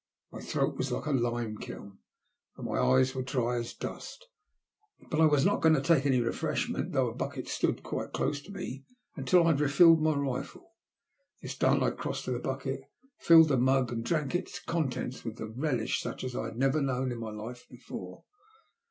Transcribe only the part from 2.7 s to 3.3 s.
eyes were